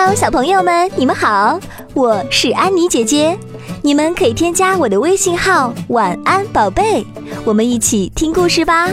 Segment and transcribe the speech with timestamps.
[0.00, 1.58] Hello，小朋友们，你们好，
[1.92, 3.36] 我是安妮姐姐。
[3.82, 7.04] 你们可以添加我的微信号“晚安宝贝”，
[7.44, 8.88] 我们一起听故事吧。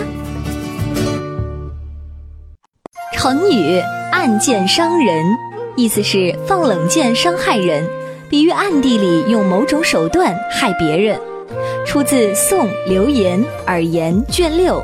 [3.13, 3.79] 成语
[4.12, 5.23] “暗箭伤人”，
[5.78, 7.87] 意思是放冷箭伤害人，
[8.27, 11.21] 比喻暗地里用某种手段害别人。
[11.85, 14.83] 出自宋刘言《耳言》卷六。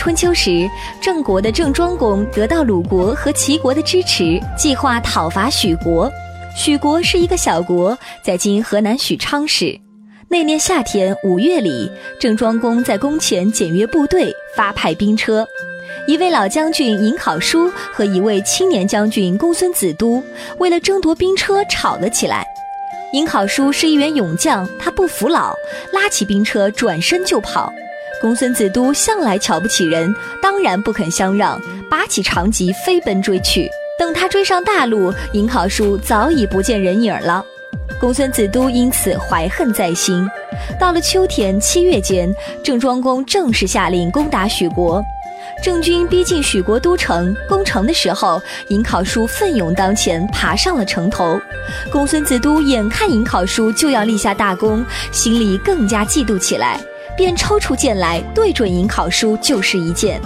[0.00, 0.66] 春秋时，
[0.98, 6.10] 郑国的郑庄公得到鲁国和齐国的支持，计划讨伐许国。
[6.56, 9.78] 许国是一个小国，在今河南许昌市。
[10.26, 15.46] 那年夏天五月里，郑庄公在宫前检阅部队，发派兵车。
[16.06, 20.24] 一位老将军尹考叔和一位青年将军公孙子都，
[20.56, 22.42] 为了争夺兵车吵了起来。
[23.12, 25.54] 尹考叔是一员勇将，他不服老，
[25.92, 27.70] 拉起兵车转身就跑。
[28.20, 33.68] 公孙子都向来瞧不起人，当然不肯相让，拔起长戟飞奔追去。
[33.98, 37.44] 等他追上大路，尹考叔早已不见人影了。
[37.98, 40.26] 公孙子都因此怀恨在心。
[40.78, 45.02] 到了秋天七月间，郑庄公正式下令攻打许国。
[45.62, 51.38] 郑军逼近许国都城，攻城的时候，尹考叔奋勇当前，爬上了城头。
[51.90, 56.78] 公孙子都眼看尹考叔就要立下大功，心里更加嫉妒起来。
[57.20, 60.18] 便抽出剑来，对准尹考叔就是一剑。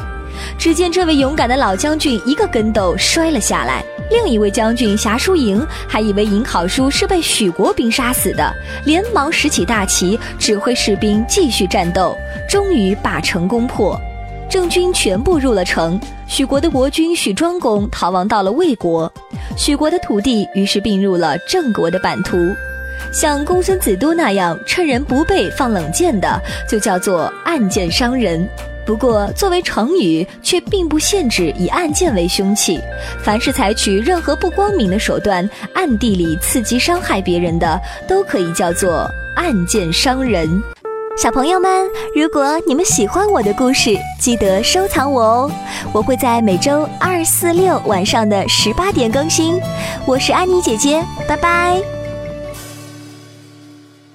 [0.57, 3.85] 只见这位勇敢的老将军一个跟斗摔了下来。
[4.13, 12.17] 另一位将军侠叔营还以为尹考叔是被许国兵杀死的，连忙拾起大旗，指挥士兵继续战斗。
[12.49, 14.01] 终于把城攻破，
[14.49, 16.01] 郑军全部入了城。
[16.29, 19.13] 许国的国君许庄公逃亡到了魏国，
[19.57, 22.39] 许国的土地于是并入了郑国的版图。
[23.13, 28.49] 像公孙子都那样趁人不备放冷箭的，就叫做暗箭伤人。
[28.87, 32.79] 不过，作为成语，却并不限制以暗箭为凶器。
[33.23, 40.63] 凡是采取任何不光明的手段，暗地里刺激伤害别人的，都可以叫做暗箭伤人。
[41.17, 45.51] 小朋友们，如果你们喜欢我的故事，记得收藏我哦。
[45.93, 49.59] 我会在每周二、四、六晚上的十八点更新。
[50.05, 52.04] 我是安妮姐姐，拜拜。